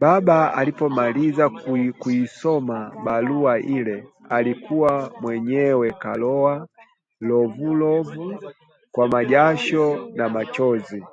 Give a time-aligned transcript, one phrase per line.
[0.00, 1.50] Baba alipomaliza
[1.98, 6.68] kuisoma barua ile, alikuwa mwenyewe karowa
[7.20, 8.52] rovurovu
[8.92, 11.04] kwa majasho na machozi